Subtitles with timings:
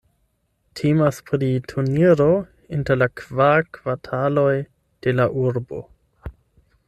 [0.79, 2.29] Temas pri turniro
[2.79, 4.53] inter la kvar kvartaloj
[5.07, 5.85] de la urbo.